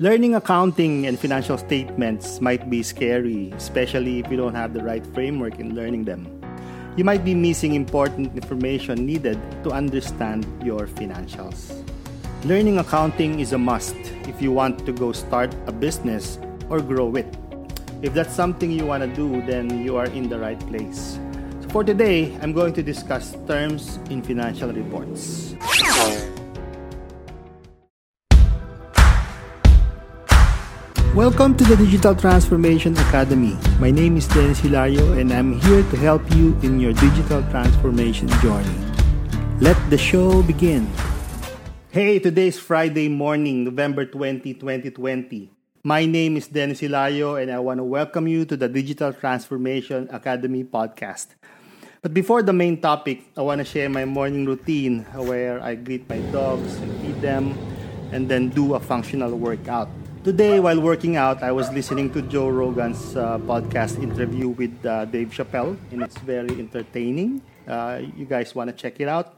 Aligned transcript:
Learning 0.00 0.34
accounting 0.34 1.06
and 1.06 1.16
financial 1.16 1.56
statements 1.56 2.40
might 2.40 2.68
be 2.68 2.82
scary, 2.82 3.52
especially 3.52 4.18
if 4.18 4.28
you 4.28 4.36
don't 4.36 4.52
have 4.52 4.74
the 4.74 4.82
right 4.82 5.06
framework 5.14 5.60
in 5.60 5.76
learning 5.76 6.04
them. 6.04 6.26
You 6.96 7.04
might 7.04 7.24
be 7.24 7.32
missing 7.32 7.74
important 7.74 8.34
information 8.34 9.06
needed 9.06 9.38
to 9.62 9.70
understand 9.70 10.50
your 10.64 10.88
financials. 10.88 11.70
Learning 12.42 12.78
accounting 12.78 13.38
is 13.38 13.52
a 13.52 13.58
must 13.58 13.94
if 14.26 14.42
you 14.42 14.50
want 14.50 14.84
to 14.84 14.90
go 14.90 15.12
start 15.12 15.54
a 15.68 15.72
business 15.72 16.40
or 16.68 16.80
grow 16.80 17.14
it. 17.14 17.30
If 18.02 18.14
that's 18.14 18.34
something 18.34 18.72
you 18.72 18.86
want 18.86 19.04
to 19.04 19.14
do, 19.14 19.46
then 19.46 19.84
you 19.84 19.94
are 19.94 20.06
in 20.06 20.28
the 20.28 20.40
right 20.40 20.58
place. 20.66 21.20
So 21.62 21.68
for 21.68 21.84
today, 21.84 22.36
I'm 22.42 22.52
going 22.52 22.74
to 22.74 22.82
discuss 22.82 23.36
terms 23.46 24.00
in 24.10 24.22
financial 24.24 24.72
reports. 24.72 25.54
Welcome 31.14 31.54
to 31.58 31.64
the 31.70 31.78
Digital 31.78 32.10
Transformation 32.10 32.98
Academy. 33.06 33.54
My 33.78 33.94
name 33.94 34.18
is 34.18 34.26
Dennis 34.26 34.58
Hilario 34.58 35.14
and 35.14 35.30
I'm 35.30 35.60
here 35.62 35.86
to 35.94 35.96
help 36.02 36.26
you 36.34 36.58
in 36.66 36.82
your 36.82 36.90
digital 36.90 37.38
transformation 37.54 38.26
journey. 38.42 38.74
Let 39.62 39.78
the 39.94 39.96
show 39.96 40.42
begin. 40.42 40.90
Hey, 41.94 42.18
today 42.18 42.50
is 42.50 42.58
Friday 42.58 43.06
morning, 43.06 43.62
November 43.62 44.04
20, 44.04 44.58
2020. 44.58 45.54
My 45.84 46.04
name 46.04 46.36
is 46.36 46.48
Dennis 46.48 46.80
Hilario 46.80 47.36
and 47.36 47.46
I 47.52 47.60
want 47.62 47.78
to 47.78 47.86
welcome 47.86 48.26
you 48.26 48.44
to 48.46 48.56
the 48.56 48.66
Digital 48.66 49.12
Transformation 49.12 50.10
Academy 50.10 50.64
podcast. 50.64 51.38
But 52.02 52.12
before 52.12 52.42
the 52.42 52.52
main 52.52 52.82
topic, 52.82 53.22
I 53.38 53.42
want 53.42 53.60
to 53.60 53.64
share 53.64 53.88
my 53.88 54.04
morning 54.04 54.46
routine 54.46 55.06
where 55.14 55.62
I 55.62 55.76
greet 55.76 56.10
my 56.10 56.18
dogs 56.34 56.74
and 56.82 56.90
feed 57.06 57.22
them 57.22 57.54
and 58.10 58.28
then 58.28 58.48
do 58.48 58.74
a 58.74 58.80
functional 58.80 59.38
workout. 59.38 59.86
Today, 60.24 60.56
while 60.56 60.80
working 60.80 61.20
out, 61.20 61.42
I 61.42 61.52
was 61.52 61.68
listening 61.68 62.08
to 62.16 62.22
Joe 62.24 62.48
Rogan's 62.48 63.12
uh, 63.12 63.36
podcast 63.44 64.00
interview 64.00 64.48
with 64.48 64.72
uh, 64.80 65.04
Dave 65.04 65.28
Chappelle, 65.28 65.76
and 65.92 66.00
it's 66.00 66.16
very 66.24 66.48
entertaining. 66.56 67.44
Uh, 67.68 68.00
you 68.16 68.24
guys 68.24 68.54
want 68.54 68.72
to 68.72 68.74
check 68.74 69.04
it 69.04 69.06
out? 69.06 69.36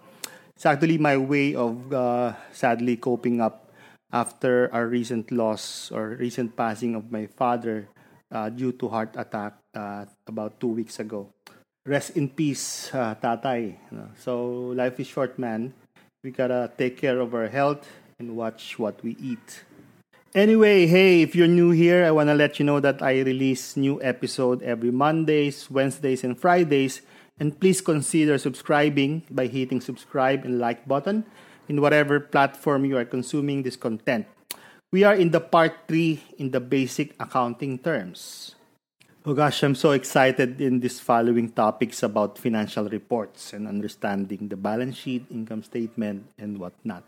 It's 0.55 0.65
actually 0.65 0.97
my 0.97 1.17
way 1.17 1.57
of 1.59 1.93
uh, 1.93 2.39
sadly 2.53 2.95
coping 2.95 3.41
up 3.41 3.75
after 4.13 4.71
our 4.73 4.87
recent 4.87 5.33
loss 5.35 5.91
or 5.91 6.15
recent 6.23 6.55
passing 6.55 6.95
of 6.95 7.11
my 7.11 7.27
father 7.27 7.89
uh, 8.31 8.49
due 8.51 8.71
to 8.79 8.87
heart 8.87 9.11
attack 9.19 9.59
uh, 9.75 10.07
about 10.29 10.61
two 10.61 10.71
weeks 10.71 11.01
ago. 11.01 11.35
Rest 11.85 12.15
in 12.15 12.31
peace, 12.31 12.91
Tatay. 12.95 13.75
So 14.23 14.71
life 14.71 15.01
is 15.01 15.09
short, 15.09 15.37
man. 15.37 15.75
We 16.23 16.31
gotta 16.31 16.71
take 16.79 16.97
care 16.97 17.19
of 17.19 17.35
our 17.35 17.49
health 17.49 17.91
and 18.21 18.37
watch 18.37 18.79
what 18.79 19.03
we 19.03 19.19
eat. 19.19 19.67
Anyway, 20.35 20.87
hey, 20.87 21.23
if 21.23 21.35
you're 21.35 21.47
new 21.47 21.71
here, 21.71 22.05
I 22.05 22.11
want 22.11 22.29
to 22.29 22.35
let 22.35 22.59
you 22.59 22.67
know 22.67 22.81
that 22.81 23.01
I 23.01 23.23
release 23.23 23.77
new 23.77 24.03
episode 24.03 24.63
every 24.63 24.91
Mondays, 24.91 25.71
Wednesdays, 25.71 26.25
and 26.25 26.39
Fridays. 26.39 27.01
And 27.39 27.59
please 27.59 27.81
consider 27.81 28.37
subscribing 28.39 29.23
by 29.31 29.47
hitting 29.47 29.81
subscribe 29.81 30.45
and 30.45 30.59
like 30.59 30.89
button 30.89 31.25
in 31.69 31.81
whatever 31.81 32.21
platform 32.21 32.85
you 32.85 32.97
are 32.97 33.05
consuming 33.05 33.63
this 33.63 33.77
content. 33.77 34.27
We 34.93 35.05
are 35.05 35.15
in 35.15 35.31
the 35.31 35.41
part 35.41 35.87
3 35.89 36.23
in 36.39 36.51
the 36.51 36.61
basic 36.61 37.15
accounting 37.21 37.79
terms. 37.79 38.55
Oh 39.27 39.35
gosh, 39.35 39.63
I'm 39.63 39.75
so 39.75 39.91
excited 39.91 40.61
in 40.61 40.81
these 40.81 41.01
following 41.01 41.51
topics 41.51 42.03
about 42.03 42.39
financial 42.39 42.89
reports 42.89 43.53
and 43.53 43.67
understanding 43.67 44.49
the 44.49 44.57
balance 44.57 44.97
sheet, 44.97 45.27
income 45.31 45.63
statement, 45.65 46.31
and 46.39 46.59
whatnot. 46.59 47.03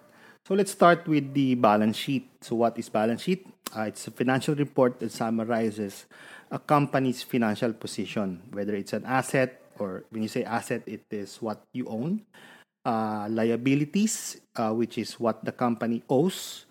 So 0.49 0.57
let's 0.57 0.73
start 0.73 1.05
with 1.05 1.37
the 1.37 1.61
balance 1.61 2.01
sheet. 2.01 2.25
So 2.41 2.57
what 2.57 2.81
is 2.81 2.89
balance 2.89 3.21
sheet? 3.21 3.45
Uh, 3.69 3.93
it's 3.93 4.09
a 4.09 4.11
financial 4.11 4.55
report 4.57 4.99
that 5.01 5.13
summarizes 5.13 6.09
a 6.51 6.59
company's 6.59 7.21
financial 7.23 7.75
position, 7.75 8.41
whether 8.57 8.73
it's 8.73 8.95
an 8.95 9.05
asset 9.05 9.61
or 9.79 10.09
when 10.09 10.23
you 10.23 10.29
say 10.33 10.45
asset, 10.45 10.81
it 10.87 11.05
is 11.11 11.37
what 11.45 11.61
you 11.75 11.85
own. 11.93 12.25
Uh, 12.81 13.29
liabilities, 13.29 14.41
uh, 14.57 14.73
which 14.73 14.97
is 14.97 15.21
what 15.21 15.45
the 15.45 15.53
company 15.53 16.03
owes, 16.09 16.65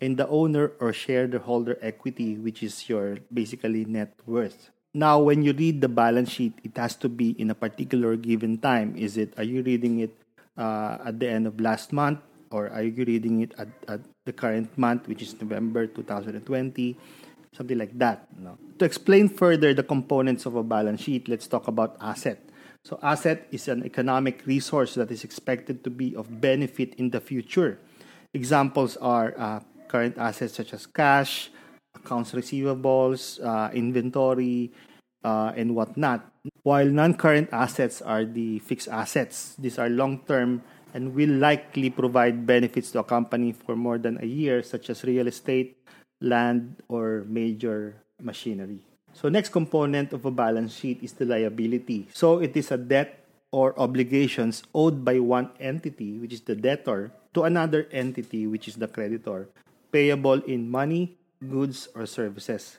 and 0.00 0.16
the 0.16 0.26
owner 0.28 0.72
or 0.80 0.94
shareholder 0.94 1.76
equity, 1.82 2.38
which 2.38 2.62
is 2.62 2.88
your 2.88 3.18
basically 3.30 3.84
net 3.84 4.08
worth. 4.24 4.70
Now, 4.94 5.20
when 5.20 5.42
you 5.42 5.52
read 5.52 5.82
the 5.82 5.92
balance 5.92 6.30
sheet, 6.30 6.54
it 6.64 6.78
has 6.78 6.96
to 7.04 7.10
be 7.10 7.36
in 7.36 7.50
a 7.50 7.54
particular 7.54 8.16
given 8.16 8.56
time. 8.56 8.96
Is 8.96 9.18
it? 9.18 9.34
Are 9.36 9.44
you 9.44 9.60
reading 9.60 10.00
it 10.00 10.16
uh, 10.56 10.96
at 11.04 11.20
the 11.20 11.28
end 11.28 11.46
of 11.46 11.60
last 11.60 11.92
month? 11.92 12.20
Or 12.50 12.70
are 12.70 12.82
you 12.82 13.04
reading 13.04 13.40
it 13.42 13.54
at, 13.58 13.68
at 13.88 14.00
the 14.24 14.32
current 14.32 14.76
month, 14.76 15.08
which 15.08 15.22
is 15.22 15.38
November 15.40 15.86
2020? 15.86 16.96
Something 17.52 17.78
like 17.78 17.98
that. 17.98 18.28
No? 18.38 18.58
To 18.78 18.84
explain 18.84 19.28
further 19.28 19.74
the 19.74 19.82
components 19.82 20.46
of 20.46 20.54
a 20.54 20.62
balance 20.62 21.02
sheet, 21.02 21.28
let's 21.28 21.46
talk 21.46 21.68
about 21.68 21.96
asset. 22.00 22.38
So, 22.84 22.98
asset 23.02 23.48
is 23.50 23.68
an 23.68 23.84
economic 23.84 24.46
resource 24.46 24.94
that 24.94 25.10
is 25.10 25.24
expected 25.24 25.84
to 25.84 25.90
be 25.90 26.14
of 26.14 26.40
benefit 26.40 26.94
in 26.94 27.10
the 27.10 27.20
future. 27.20 27.78
Examples 28.32 28.96
are 28.96 29.34
uh, 29.36 29.60
current 29.88 30.16
assets 30.16 30.54
such 30.54 30.72
as 30.72 30.86
cash, 30.86 31.50
accounts 31.94 32.32
receivables, 32.32 33.42
uh, 33.44 33.72
inventory, 33.72 34.72
uh, 35.24 35.52
and 35.56 35.74
whatnot. 35.74 36.30
While 36.62 36.86
non 36.86 37.14
current 37.14 37.48
assets 37.52 38.00
are 38.00 38.24
the 38.24 38.60
fixed 38.60 38.88
assets, 38.88 39.54
these 39.58 39.78
are 39.78 39.88
long 39.88 40.20
term 40.24 40.62
and 40.94 41.14
will 41.14 41.32
likely 41.36 41.90
provide 41.90 42.46
benefits 42.46 42.90
to 42.92 43.00
a 43.00 43.04
company 43.04 43.52
for 43.52 43.76
more 43.76 43.98
than 43.98 44.18
a 44.22 44.26
year, 44.26 44.62
such 44.62 44.90
as 44.90 45.04
real 45.04 45.26
estate, 45.26 45.76
land, 46.20 46.76
or 46.88 47.24
major 47.28 48.02
machinery. 48.20 48.80
So, 49.12 49.28
next 49.28 49.50
component 49.50 50.12
of 50.12 50.24
a 50.24 50.30
balance 50.30 50.74
sheet 50.74 51.02
is 51.02 51.12
the 51.12 51.24
liability. 51.24 52.08
So, 52.12 52.38
it 52.38 52.56
is 52.56 52.70
a 52.70 52.78
debt 52.78 53.24
or 53.50 53.78
obligations 53.80 54.62
owed 54.74 55.04
by 55.04 55.18
one 55.18 55.50
entity, 55.58 56.18
which 56.18 56.32
is 56.32 56.42
the 56.42 56.54
debtor, 56.54 57.10
to 57.34 57.44
another 57.44 57.88
entity, 57.92 58.46
which 58.46 58.68
is 58.68 58.76
the 58.76 58.88
creditor, 58.88 59.48
payable 59.90 60.40
in 60.44 60.70
money, 60.70 61.16
goods, 61.40 61.88
or 61.94 62.06
services. 62.06 62.78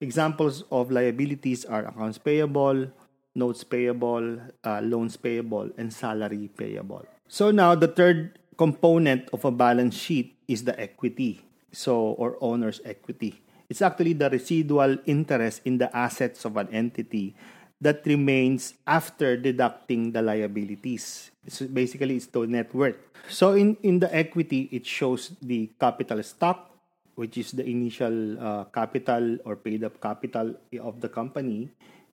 Examples 0.00 0.64
of 0.70 0.90
liabilities 0.90 1.64
are 1.64 1.86
accounts 1.86 2.18
payable, 2.18 2.88
notes 3.34 3.64
payable, 3.64 4.40
uh, 4.64 4.80
loans 4.80 5.16
payable, 5.16 5.70
and 5.76 5.92
salary 5.92 6.48
payable. 6.56 7.06
So 7.30 7.54
now 7.54 7.78
the 7.78 7.86
third 7.86 8.42
component 8.58 9.30
of 9.30 9.46
a 9.46 9.54
balance 9.54 9.94
sheet 9.94 10.34
is 10.50 10.66
the 10.66 10.74
equity. 10.74 11.46
So 11.70 12.18
or 12.18 12.34
owner's 12.42 12.82
equity. 12.82 13.38
It's 13.70 13.78
actually 13.78 14.18
the 14.18 14.26
residual 14.26 14.98
interest 15.06 15.62
in 15.62 15.78
the 15.78 15.86
assets 15.94 16.42
of 16.42 16.58
an 16.58 16.66
entity 16.74 17.38
that 17.80 18.02
remains 18.02 18.74
after 18.82 19.38
deducting 19.38 20.10
the 20.10 20.26
liabilities. 20.26 21.30
So 21.46 21.70
basically 21.70 22.18
it's 22.18 22.26
the 22.26 22.50
net 22.50 22.74
worth. 22.74 22.98
So 23.30 23.54
in, 23.54 23.78
in 23.86 24.02
the 24.02 24.10
equity, 24.10 24.66
it 24.72 24.84
shows 24.84 25.30
the 25.40 25.70
capital 25.78 26.20
stock, 26.24 26.74
which 27.14 27.38
is 27.38 27.52
the 27.52 27.62
initial 27.62 28.42
uh, 28.42 28.64
capital 28.74 29.38
or 29.44 29.54
paid 29.54 29.84
up 29.84 30.02
capital 30.02 30.56
of 30.82 31.00
the 31.00 31.08
company 31.08 31.70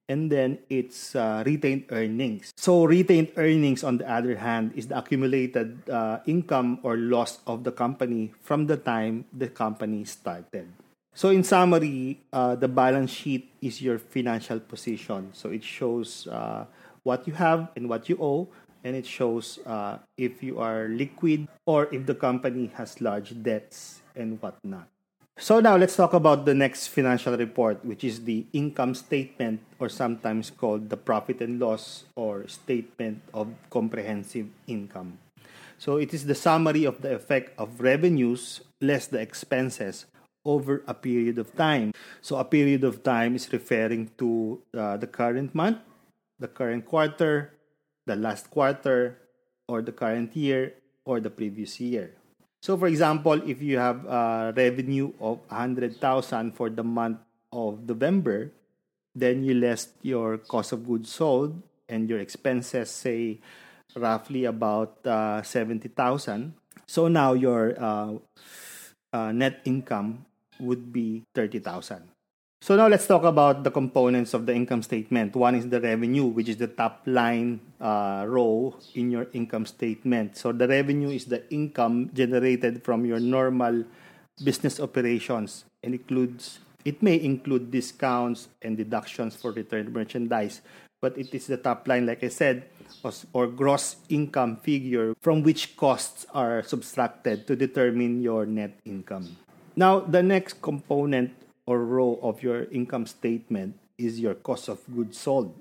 and 0.09 0.31
then 0.31 0.59
its 0.69 1.16
uh, 1.16 1.44
retained 1.45 1.85
earnings. 1.90 2.53
So, 2.56 2.85
retained 2.85 3.31
earnings, 3.35 3.84
on 3.84 3.97
the 3.97 4.09
other 4.09 4.35
hand, 4.35 4.72
is 4.75 4.88
the 4.88 4.97
accumulated 4.97 5.90
uh, 5.90 6.19
income 6.25 6.79
or 6.84 6.97
loss 6.97 7.40
of 7.45 7.63
the 7.63 7.72
company 7.72 8.34
from 8.41 8.67
the 8.67 8.78
time 8.78 9.25
the 9.35 9.47
company 9.50 10.06
started. 10.06 10.72
So, 11.13 11.29
in 11.29 11.44
summary, 11.44 12.22
uh, 12.31 12.56
the 12.56 12.67
balance 12.67 13.12
sheet 13.12 13.51
is 13.62 13.81
your 13.81 14.00
financial 14.00 14.59
position. 14.59 15.31
So, 15.34 15.50
it 15.50 15.63
shows 15.63 16.28
uh, 16.28 16.66
what 17.03 17.28
you 17.28 17.34
have 17.34 17.69
and 17.75 17.90
what 17.90 18.07
you 18.07 18.17
owe, 18.22 18.47
and 18.84 18.96
it 18.96 19.06
shows 19.06 19.59
uh, 19.66 20.00
if 20.17 20.41
you 20.41 20.59
are 20.59 20.88
liquid 20.88 21.47
or 21.66 21.94
if 21.94 22.06
the 22.06 22.16
company 22.16 22.72
has 22.75 23.01
large 23.01 23.35
debts 23.44 24.01
and 24.16 24.41
whatnot. 24.41 24.88
So 25.38 25.59
now 25.59 25.78
let's 25.78 25.96
talk 25.96 26.18
about 26.18 26.46
the 26.46 26.56
next 26.58 26.88
financial 26.88 27.38
report, 27.38 27.85
which 27.85 28.03
is 28.03 28.26
the 28.26 28.47
income 28.53 28.96
statement, 28.96 29.61
or 29.78 29.88
sometimes 29.88 30.50
called 30.50 30.90
the 30.90 30.97
profit 30.97 31.41
and 31.41 31.59
loss 31.59 32.06
or 32.16 32.47
statement 32.47 33.22
of 33.35 33.53
comprehensive 33.70 34.50
income. 34.66 35.20
So 35.78 35.97
it 35.97 36.11
is 36.11 36.26
the 36.26 36.34
summary 36.34 36.85
of 36.85 37.03
the 37.03 37.14
effect 37.14 37.53
of 37.59 37.82
revenues 37.82 38.61
less 38.82 39.06
the 39.06 39.22
expenses 39.22 40.08
over 40.44 40.82
a 40.88 40.96
period 40.96 41.38
of 41.38 41.53
time. 41.56 41.94
So 42.20 42.38
a 42.38 42.44
period 42.44 42.84
of 42.84 43.03
time 43.03 43.35
is 43.35 43.53
referring 43.53 44.09
to 44.17 44.59
uh, 44.73 44.97
the 44.97 45.06
current 45.06 45.53
month, 45.53 45.78
the 46.40 46.47
current 46.47 46.84
quarter, 46.84 47.53
the 48.08 48.16
last 48.16 48.50
quarter, 48.50 49.22
or 49.70 49.84
the 49.84 49.91
current 49.91 50.35
year, 50.35 50.73
or 51.06 51.20
the 51.20 51.29
previous 51.29 51.79
year. 51.79 52.17
So 52.62 52.78
for 52.78 52.88
example, 52.88 53.42
if 53.48 53.62
you 53.62 53.78
have 53.78 54.06
a 54.06 54.54
revenue 54.56 55.14
of 55.20 55.40
100,000 55.50 56.52
for 56.52 56.70
the 56.70 56.84
month 56.84 57.20
of 57.52 57.88
November, 57.88 58.52
then 59.16 59.44
you 59.44 59.54
less 59.54 59.90
your 60.02 60.38
cost 60.38 60.72
of 60.72 60.86
goods 60.86 61.12
sold 61.12 61.62
and 61.90 62.09
your 62.09 62.20
expenses 62.20 62.92
say 62.92 63.40
roughly 63.96 64.46
about 64.46 65.06
uh, 65.06 65.42
70,000. 65.42 66.54
So 66.86 67.08
now 67.08 67.34
your 67.34 67.74
uh, 67.82 68.14
uh, 69.14 69.32
net 69.32 69.62
income 69.66 70.26
would 70.59 70.92
be 70.94 71.24
30,000. 71.36 72.16
So 72.59 72.76
now 72.76 72.88
let's 72.88 73.06
talk 73.06 73.24
about 73.24 73.64
the 73.64 73.72
components 73.72 74.34
of 74.34 74.46
the 74.46 74.54
income 74.54 74.82
statement. 74.82 75.36
One 75.36 75.56
is 75.56 75.70
the 75.70 75.80
revenue, 75.80 76.26
which 76.26 76.50
is 76.50 76.58
the 76.58 76.68
top 76.68 77.04
line 77.06 77.62
uh, 77.80 78.26
row 78.28 78.76
in 78.96 79.12
your 79.12 79.28
income 79.34 79.66
statement. 79.66 80.36
So 80.38 80.52
the 80.52 80.68
revenue 80.68 81.09
is 81.09 81.26
the 81.26 81.48
income 81.54 82.09
generated 82.14 82.84
from 82.84 83.06
your 83.06 83.20
normal 83.20 83.86
business 84.44 84.80
operations 84.80 85.66
and 85.84 85.94
includes 85.94 86.59
it 86.84 87.04
may 87.04 87.20
include 87.20 87.70
discounts 87.70 88.48
and 88.62 88.78
deductions 88.78 89.36
for 89.36 89.52
returned 89.52 89.92
merchandise, 89.92 90.62
but 91.02 91.18
it 91.18 91.34
is 91.36 91.46
the 91.48 91.58
top 91.58 91.86
line, 91.86 92.06
like 92.06 92.24
I 92.24 92.30
said, 92.30 92.64
or 93.34 93.48
gross 93.48 93.98
income 94.08 94.56
figure 94.56 95.14
from 95.20 95.44
which 95.44 95.76
costs 95.76 96.26
are 96.34 96.64
subtracted 96.64 97.46
to 97.48 97.58
determine 97.58 98.22
your 98.22 98.46
net 98.46 98.80
income. 98.86 99.36
Now, 99.76 100.00
the 100.00 100.24
next 100.24 100.62
component 100.62 101.36
or 101.67 101.84
row 101.84 102.17
of 102.23 102.41
your 102.41 102.64
income 102.72 103.05
statement 103.05 103.75
is 103.99 104.19
your 104.19 104.34
cost 104.34 104.69
of 104.69 104.79
goods 104.96 105.19
sold 105.19 105.53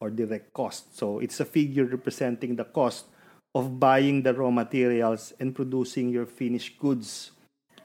or 0.00 0.10
direct 0.10 0.52
cost. 0.52 0.98
So 0.98 1.20
it's 1.20 1.38
a 1.40 1.46
figure 1.46 1.86
representing 1.86 2.56
the 2.56 2.64
cost 2.64 3.06
of 3.54 3.78
buying 3.78 4.22
the 4.22 4.34
raw 4.34 4.50
materials 4.50 5.32
and 5.38 5.54
producing 5.54 6.10
your 6.10 6.26
finished 6.26 6.76
goods 6.78 7.30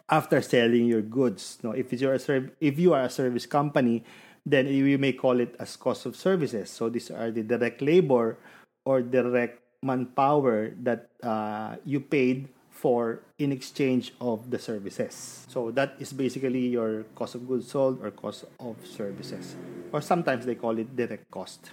after 0.09 0.41
selling 0.41 0.89
your 0.89 1.05
goods. 1.05 1.59
Now, 1.61 1.71
if 1.71 1.93
you're 1.93 2.17
a 2.17 2.19
serv- 2.19 2.51
if 2.59 2.79
you 2.79 2.93
are 2.97 3.05
a 3.05 3.13
service 3.13 3.45
company, 3.45 4.03
then 4.45 4.65
you 4.65 4.97
may 4.97 5.13
call 5.13 5.39
it 5.39 5.53
as 5.59 5.77
cost 5.77 6.09
of 6.09 6.17
services. 6.17 6.73
So 6.73 6.89
these 6.89 7.11
are 7.11 7.29
the 7.29 7.43
direct 7.43 7.81
labor 7.85 8.37
or 8.85 9.05
direct 9.05 9.61
manpower 9.83 10.73
that 10.81 11.13
uh, 11.21 11.77
you 11.85 12.01
paid 12.01 12.49
for 12.79 13.19
in 13.37 13.51
exchange 13.51 14.15
of 14.23 14.49
the 14.49 14.57
services. 14.57 15.43
So 15.51 15.69
that 15.75 15.99
is 15.99 16.13
basically 16.13 16.71
your 16.71 17.03
cost 17.11 17.35
of 17.35 17.43
goods 17.43 17.67
sold 17.67 17.99
or 17.99 18.11
cost 18.11 18.45
of 18.55 18.79
services. 18.87 19.59
Or 19.91 19.99
sometimes 19.99 20.45
they 20.45 20.55
call 20.55 20.79
it 20.79 20.95
direct 20.95 21.29
cost. 21.29 21.71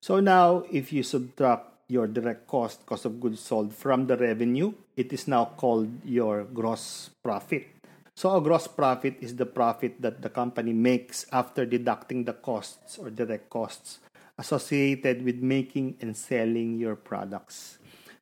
So 0.00 0.20
now 0.20 0.62
if 0.70 0.92
you 0.92 1.02
subtract 1.02 1.66
your 1.88 2.06
direct 2.06 2.46
cost, 2.46 2.86
cost 2.86 3.04
of 3.06 3.18
goods 3.18 3.40
sold 3.40 3.74
from 3.74 4.06
the 4.06 4.16
revenue, 4.16 4.72
it 4.96 5.12
is 5.12 5.26
now 5.26 5.50
called 5.58 5.90
your 6.04 6.44
gross 6.44 7.10
profit. 7.24 7.66
So 8.14 8.36
a 8.36 8.40
gross 8.40 8.68
profit 8.68 9.16
is 9.20 9.34
the 9.34 9.46
profit 9.46 9.98
that 9.98 10.22
the 10.22 10.30
company 10.30 10.72
makes 10.72 11.26
after 11.32 11.66
deducting 11.66 12.22
the 12.22 12.34
costs 12.34 12.98
or 12.98 13.10
direct 13.10 13.50
costs 13.50 13.98
associated 14.38 15.24
with 15.24 15.42
making 15.42 15.96
and 16.00 16.16
selling 16.16 16.78
your 16.78 16.94
products. 16.94 17.79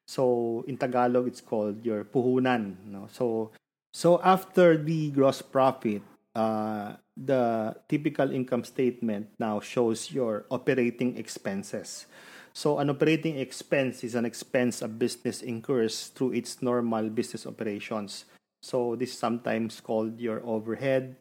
So 0.08 0.64
in 0.66 0.80
Tagalog, 0.80 1.28
it's 1.28 1.44
called 1.44 1.84
your 1.84 2.08
puhunan. 2.08 2.80
No? 2.88 3.12
So 3.12 3.52
so 3.92 4.20
after 4.24 4.80
the 4.80 5.12
gross 5.12 5.44
profit, 5.44 6.00
uh, 6.32 6.96
the 7.12 7.76
typical 7.88 8.32
income 8.32 8.64
statement 8.64 9.28
now 9.38 9.60
shows 9.60 10.08
your 10.10 10.48
operating 10.50 11.20
expenses. 11.20 12.08
So 12.56 12.78
an 12.80 12.90
operating 12.90 13.38
expense 13.38 14.02
is 14.02 14.14
an 14.16 14.24
expense 14.24 14.80
a 14.82 14.88
business 14.88 15.42
incurs 15.42 16.08
through 16.16 16.32
its 16.32 16.62
normal 16.62 17.10
business 17.12 17.46
operations. 17.46 18.24
So 18.62 18.96
this 18.96 19.12
is 19.12 19.18
sometimes 19.18 19.78
called 19.80 20.18
your 20.18 20.42
overhead 20.42 21.16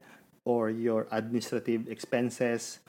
or 0.45 0.71
your 0.71 1.07
administrative 1.11 1.91
expenses. 1.91 2.79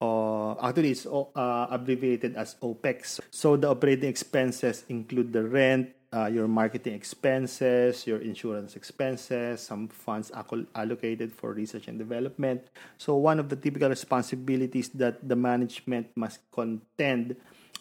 Uh, 0.00 0.54
actually, 0.62 0.92
it's 0.92 1.06
uh, 1.06 1.66
abbreviated 1.70 2.36
as 2.36 2.56
OPEX. 2.62 3.20
So 3.30 3.56
the 3.56 3.68
operating 3.68 4.08
expenses 4.08 4.84
include 4.88 5.32
the 5.32 5.42
rent, 5.42 5.90
uh, 6.12 6.26
your 6.26 6.46
marketing 6.46 6.94
expenses, 6.94 8.06
your 8.06 8.18
insurance 8.18 8.76
expenses, 8.76 9.60
some 9.60 9.88
funds 9.88 10.30
allocated 10.74 11.32
for 11.32 11.52
research 11.52 11.88
and 11.88 11.98
development. 11.98 12.62
So 12.96 13.16
one 13.16 13.38
of 13.38 13.48
the 13.48 13.56
typical 13.56 13.88
responsibilities 13.88 14.88
that 14.90 15.26
the 15.26 15.36
management 15.36 16.08
must 16.14 16.40
contend 16.52 17.36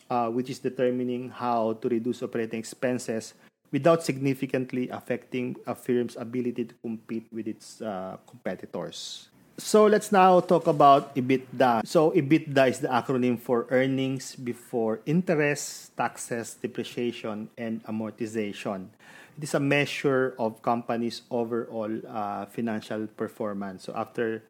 uh, 0.10 0.30
which 0.30 0.50
is 0.50 0.60
determining 0.60 1.30
how 1.30 1.74
to 1.74 1.90
reduce 1.90 2.24
operating 2.24 2.60
expenses 2.60 3.34
without 3.72 4.04
significantly 4.04 4.88
affecting 4.90 5.56
a 5.68 5.76
firm's 5.76 6.16
ability 6.16 6.64
to 6.64 6.76
compete 6.82 7.28
with 7.32 7.48
its 7.48 7.82
uh, 7.82 8.18
competitors. 8.26 9.30
So 9.58 9.90
let's 9.90 10.14
now 10.14 10.40
talk 10.40 10.70
about 10.70 11.18
EBITDA. 11.18 11.82
So 11.82 12.14
EBITDA 12.14 12.70
is 12.70 12.80
the 12.80 12.94
acronym 12.94 13.42
for 13.42 13.66
earnings 13.74 14.38
before 14.38 15.02
interest, 15.10 15.98
taxes, 15.98 16.54
depreciation, 16.62 17.50
and 17.58 17.82
amortization. 17.90 18.94
It 19.34 19.50
is 19.50 19.58
a 19.58 19.60
measure 19.60 20.38
of 20.38 20.62
companies' 20.62 21.26
overall 21.34 21.90
uh, 22.06 22.46
financial 22.46 23.10
performance. 23.18 23.90
So 23.90 23.98
after 23.98 24.46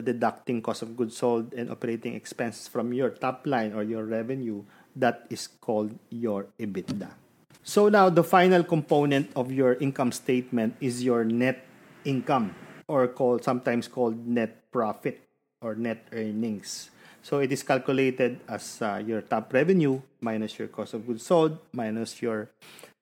deducting 0.00 0.62
cost 0.64 0.80
of 0.80 0.96
goods 0.96 1.20
sold 1.20 1.52
and 1.52 1.68
operating 1.68 2.14
expenses 2.16 2.68
from 2.68 2.96
your 2.96 3.10
top 3.10 3.44
line 3.44 3.74
or 3.76 3.84
your 3.84 4.08
revenue, 4.08 4.64
that 4.96 5.28
is 5.28 5.46
called 5.60 5.92
your 6.08 6.48
EBITDA. 6.58 7.12
So 7.62 7.90
now 7.92 8.08
the 8.08 8.24
final 8.24 8.64
component 8.64 9.28
of 9.36 9.52
your 9.52 9.74
income 9.74 10.10
statement 10.10 10.76
is 10.80 11.04
your 11.04 11.24
net 11.24 11.68
income 12.06 12.56
or 12.88 13.06
called 13.08 13.44
sometimes 13.44 13.86
called 13.86 14.26
net 14.26 14.72
profit 14.72 15.20
or 15.60 15.74
net 15.74 16.08
earnings. 16.12 16.90
So 17.22 17.38
it 17.40 17.52
is 17.52 17.62
calculated 17.62 18.40
as 18.48 18.80
uh, 18.80 19.02
your 19.04 19.20
top 19.20 19.52
revenue 19.52 20.00
minus 20.20 20.58
your 20.58 20.68
cost 20.68 20.94
of 20.94 21.06
goods 21.06 21.26
sold 21.26 21.58
minus 21.72 22.22
your 22.22 22.48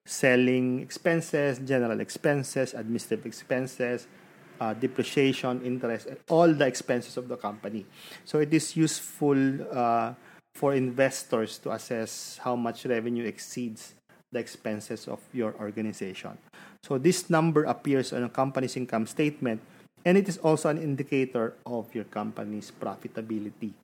selling 0.04 0.80
expenses, 0.80 1.58
general 1.58 2.00
expenses, 2.00 2.74
administrative 2.74 3.26
expenses, 3.26 4.06
uh, 4.60 4.74
depreciation, 4.74 5.62
interest, 5.62 6.08
all 6.28 6.52
the 6.52 6.66
expenses 6.66 7.16
of 7.16 7.28
the 7.28 7.36
company. 7.36 7.84
So 8.24 8.38
it 8.38 8.52
is 8.54 8.76
useful 8.76 9.38
uh, 9.70 10.14
for 10.54 10.74
investors 10.74 11.58
to 11.58 11.72
assess 11.72 12.40
how 12.42 12.56
much 12.56 12.86
revenue 12.86 13.24
exceeds 13.24 13.94
the 14.32 14.38
expenses 14.38 15.06
of 15.06 15.20
your 15.32 15.54
organization. 15.60 16.38
So 16.82 16.98
this 16.98 17.28
number 17.28 17.64
appears 17.64 18.12
on 18.12 18.24
a 18.24 18.28
company's 18.28 18.76
income 18.76 19.06
statement 19.06 19.60
and 20.06 20.14
it 20.14 20.30
is 20.30 20.38
also 20.38 20.70
an 20.70 20.78
indicator 20.78 21.58
of 21.66 21.90
your 21.90 22.06
company's 22.06 22.70
profitability. 22.70 23.74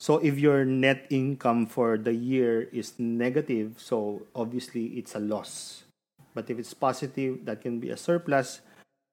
So 0.00 0.16
if 0.24 0.40
your 0.40 0.64
net 0.64 1.04
income 1.12 1.68
for 1.68 2.00
the 2.00 2.16
year 2.16 2.68
is 2.72 2.96
negative, 2.98 3.76
so 3.76 4.24
obviously 4.34 4.96
it's 4.96 5.14
a 5.14 5.20
loss. 5.20 5.84
But 6.32 6.48
if 6.48 6.58
it's 6.58 6.72
positive, 6.72 7.44
that 7.44 7.60
can 7.60 7.78
be 7.78 7.92
a 7.92 7.96
surplus 7.96 8.60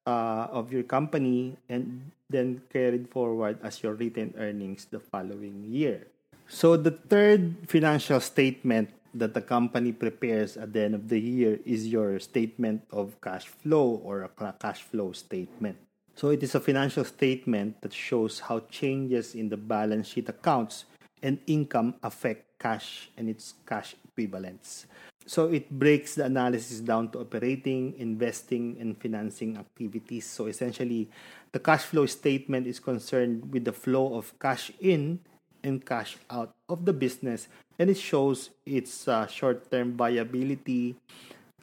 uh, 0.07 0.47
of 0.51 0.71
your 0.71 0.83
company 0.83 1.55
and 1.67 2.11
then 2.29 2.63
carried 2.71 3.11
forward 3.11 3.59
as 3.63 3.83
your 3.83 3.95
retained 3.95 4.35
earnings 4.39 4.87
the 4.87 4.99
following 4.99 5.67
year. 5.67 6.07
So 6.47 6.75
the 6.75 6.91
third 6.91 7.55
financial 7.67 8.19
statement 8.19 8.91
that 9.15 9.33
the 9.33 9.41
company 9.41 9.91
prepares 9.91 10.57
at 10.57 10.73
the 10.73 10.83
end 10.83 10.95
of 10.95 11.07
the 11.07 11.19
year 11.19 11.59
is 11.65 11.87
your 11.87 12.19
statement 12.19 12.83
of 12.91 13.19
cash 13.21 13.47
flow 13.47 14.01
or 14.03 14.23
a 14.23 14.53
cash 14.59 14.83
flow 14.83 15.11
statement. 15.11 15.77
So 16.15 16.29
it 16.29 16.43
is 16.43 16.55
a 16.55 16.59
financial 16.59 17.03
statement 17.03 17.81
that 17.81 17.93
shows 17.93 18.39
how 18.39 18.61
changes 18.69 19.35
in 19.35 19.49
the 19.49 19.57
balance 19.57 20.07
sheet 20.07 20.29
accounts 20.29 20.85
and 21.21 21.39
income 21.47 21.95
affect 22.03 22.59
cash 22.59 23.09
and 23.17 23.29
its 23.29 23.55
cash 23.65 23.95
equivalents. 24.05 24.85
So 25.25 25.47
it 25.47 25.71
breaks 25.71 26.15
the 26.15 26.25
analysis 26.25 26.81
down 26.81 27.09
to 27.11 27.19
operating, 27.19 27.95
investing, 27.97 28.77
and 28.79 28.99
financing 28.99 29.57
activities. 29.57 30.25
So 30.25 30.47
essentially, 30.47 31.09
the 31.51 31.59
cash 31.59 31.83
flow 31.83 32.05
statement 32.05 32.67
is 32.67 32.79
concerned 32.79 33.51
with 33.51 33.63
the 33.63 33.71
flow 33.71 34.15
of 34.15 34.37
cash 34.39 34.71
in 34.81 35.19
and 35.63 35.83
cash 35.85 36.17
out 36.29 36.51
of 36.67 36.83
the 36.83 36.91
business 36.91 37.47
and 37.79 37.89
it 37.89 37.97
shows 37.97 38.49
its 38.65 39.07
uh, 39.07 39.25
short-term 39.27 39.95
viability 39.95 40.95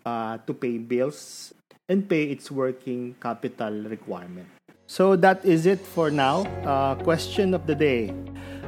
uh, 0.04 0.38
to 0.46 0.54
pay 0.54 0.78
bills 0.78 1.52
and 1.90 2.08
pay 2.08 2.30
its 2.30 2.50
working 2.50 3.16
capital 3.20 3.82
requirement. 3.90 4.46
So 4.86 5.16
that 5.16 5.44
is 5.44 5.66
it 5.66 5.80
for 5.80 6.10
now. 6.10 6.46
Uh, 6.64 6.94
question 6.94 7.52
of 7.52 7.66
the 7.66 7.74
day. 7.74 8.14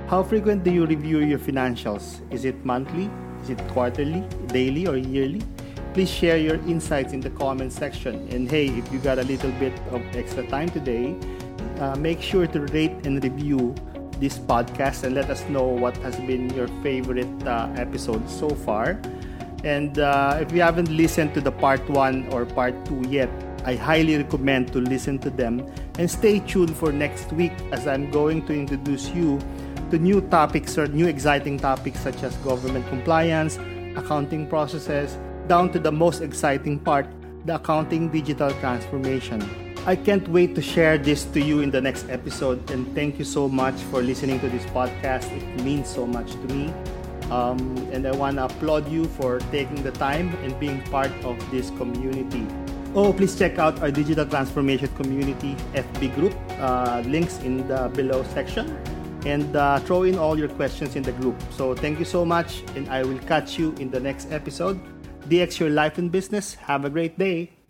How 0.08 0.22
frequent 0.22 0.64
do 0.64 0.70
you 0.70 0.86
review 0.86 1.20
your 1.20 1.38
financials? 1.38 2.20
Is 2.32 2.44
it 2.44 2.64
monthly? 2.64 3.08
Is 3.42 3.50
it 3.50 3.58
quarterly, 3.68 4.26
daily, 4.48 4.86
or 4.86 4.96
yearly? 4.96 5.42
Please 5.94 6.10
share 6.10 6.36
your 6.36 6.56
insights 6.66 7.12
in 7.12 7.20
the 7.20 7.30
comment 7.30 7.72
section. 7.72 8.26
And 8.30 8.50
hey, 8.50 8.66
if 8.66 8.92
you 8.92 8.98
got 8.98 9.18
a 9.18 9.24
little 9.24 9.52
bit 9.52 9.72
of 9.90 10.02
extra 10.16 10.46
time 10.46 10.68
today, 10.68 11.14
uh, 11.78 11.94
make 11.96 12.20
sure 12.20 12.46
to 12.46 12.60
rate 12.74 13.06
and 13.06 13.22
review 13.22 13.74
this 14.18 14.38
podcast 14.38 15.04
and 15.04 15.14
let 15.14 15.30
us 15.30 15.42
know 15.48 15.64
what 15.64 15.96
has 15.98 16.16
been 16.16 16.50
your 16.54 16.68
favorite 16.82 17.46
uh, 17.46 17.68
episode 17.76 18.28
so 18.28 18.50
far. 18.50 19.00
And 19.64 19.99
uh, 19.99 20.38
if 20.40 20.52
you 20.52 20.61
haven't 20.61 20.90
listened 20.90 21.35
to 21.35 21.40
the 21.40 21.52
part 21.52 21.88
one 21.88 22.26
or 22.33 22.45
part 22.45 22.75
two 22.85 23.02
yet, 23.09 23.31
I 23.64 23.76
highly 23.76 24.16
recommend 24.16 24.73
to 24.73 24.81
listen 24.81 25.19
to 25.21 25.31
them 25.31 25.64
and 25.99 26.11
stay 26.11 26.40
tuned 26.40 26.76
for 26.76 26.90
next 26.90 27.33
week 27.33 27.52
as 27.71 27.87
I'm 27.87 28.11
going 28.11 28.45
to 28.47 28.52
introduce 28.52 29.09
you 29.11 29.38
to 29.90 29.99
new 29.99 30.21
topics 30.21 30.76
or 30.78 30.88
new 30.88 31.07
exciting 31.07 31.59
topics 31.59 32.00
such 32.00 32.23
as 32.25 32.35
government 32.38 32.88
compliance, 32.88 33.59
accounting 33.95 34.49
processes, 34.49 35.16
down 35.47 35.71
to 35.73 35.78
the 35.78 35.92
most 35.92 36.23
exciting 36.23 36.78
part, 36.78 37.07
the 37.45 37.54
accounting 37.54 38.09
digital 38.09 38.50
transformation. 38.54 39.40
I 39.85 39.97
can't 39.97 40.26
wait 40.28 40.54
to 40.54 40.62
share 40.62 40.97
this 40.97 41.25
to 41.26 41.40
you 41.40 41.61
in 41.61 41.71
the 41.71 41.81
next 41.81 42.09
episode. 42.09 42.71
And 42.71 42.95
thank 42.95 43.19
you 43.19 43.25
so 43.25 43.49
much 43.49 43.75
for 43.90 44.00
listening 44.00 44.38
to 44.40 44.49
this 44.49 44.64
podcast. 44.66 45.31
It 45.31 45.62
means 45.62 45.88
so 45.88 46.07
much 46.07 46.31
to 46.31 46.54
me. 46.54 46.73
Um, 47.32 47.58
and 47.92 48.06
I 48.06 48.12
want 48.12 48.36
to 48.36 48.44
applaud 48.44 48.92
you 48.92 49.06
for 49.16 49.40
taking 49.50 49.82
the 49.82 49.92
time 49.92 50.34
and 50.44 50.52
being 50.60 50.82
part 50.92 51.10
of 51.24 51.34
this 51.50 51.70
community. 51.80 52.46
Oh, 52.94 53.10
please 53.10 53.38
check 53.38 53.58
out 53.58 53.80
our 53.80 53.90
digital 53.90 54.26
transformation 54.26 54.88
community 55.00 55.56
FB 55.72 56.14
group. 56.14 56.34
Uh, 56.60 57.02
links 57.06 57.38
in 57.38 57.66
the 57.66 57.90
below 57.94 58.22
section. 58.34 58.76
And 59.24 59.56
uh, 59.56 59.78
throw 59.78 60.02
in 60.02 60.18
all 60.18 60.36
your 60.38 60.48
questions 60.48 60.94
in 60.94 61.02
the 61.02 61.12
group. 61.12 61.40
So 61.52 61.74
thank 61.74 61.98
you 61.98 62.04
so 62.04 62.24
much, 62.24 62.64
and 62.74 62.90
I 62.90 63.04
will 63.04 63.20
catch 63.20 63.56
you 63.56 63.72
in 63.78 63.88
the 63.88 64.00
next 64.00 64.30
episode. 64.32 64.80
DX 65.28 65.60
Your 65.60 65.70
Life 65.70 65.96
and 65.96 66.10
Business. 66.10 66.54
Have 66.54 66.84
a 66.84 66.90
great 66.90 67.16
day. 67.18 67.62